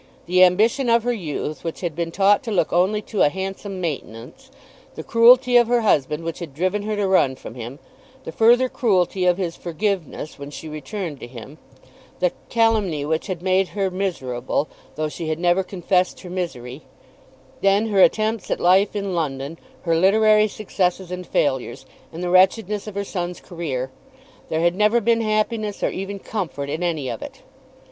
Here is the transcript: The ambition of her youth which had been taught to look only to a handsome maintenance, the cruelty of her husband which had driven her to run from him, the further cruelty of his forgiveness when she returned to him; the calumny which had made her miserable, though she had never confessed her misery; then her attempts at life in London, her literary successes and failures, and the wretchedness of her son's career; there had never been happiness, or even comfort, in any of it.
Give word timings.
The 0.25 0.43
ambition 0.43 0.89
of 0.89 1.03
her 1.03 1.13
youth 1.13 1.63
which 1.63 1.81
had 1.81 1.95
been 1.95 2.09
taught 2.09 2.41
to 2.45 2.51
look 2.51 2.73
only 2.73 3.03
to 3.03 3.21
a 3.21 3.29
handsome 3.29 3.79
maintenance, 3.79 4.49
the 4.95 5.03
cruelty 5.03 5.57
of 5.57 5.67
her 5.67 5.81
husband 5.81 6.23
which 6.23 6.39
had 6.39 6.55
driven 6.55 6.81
her 6.81 6.95
to 6.95 7.07
run 7.07 7.35
from 7.35 7.53
him, 7.53 7.77
the 8.23 8.31
further 8.31 8.67
cruelty 8.67 9.25
of 9.25 9.37
his 9.37 9.55
forgiveness 9.55 10.39
when 10.39 10.49
she 10.49 10.67
returned 10.67 11.19
to 11.19 11.27
him; 11.27 11.59
the 12.19 12.31
calumny 12.49 13.05
which 13.05 13.27
had 13.27 13.43
made 13.43 13.67
her 13.77 13.91
miserable, 13.91 14.67
though 14.95 15.07
she 15.07 15.29
had 15.29 15.37
never 15.37 15.61
confessed 15.61 16.21
her 16.21 16.31
misery; 16.31 16.81
then 17.61 17.89
her 17.89 18.01
attempts 18.01 18.49
at 18.49 18.59
life 18.59 18.95
in 18.95 19.13
London, 19.13 19.59
her 19.83 19.95
literary 19.95 20.47
successes 20.47 21.11
and 21.11 21.27
failures, 21.27 21.85
and 22.11 22.23
the 22.23 22.29
wretchedness 22.31 22.87
of 22.87 22.95
her 22.95 23.03
son's 23.03 23.39
career; 23.39 23.91
there 24.49 24.61
had 24.61 24.73
never 24.73 24.99
been 24.99 25.21
happiness, 25.21 25.83
or 25.83 25.91
even 25.91 26.17
comfort, 26.17 26.71
in 26.71 26.81
any 26.81 27.07
of 27.07 27.21
it. 27.21 27.43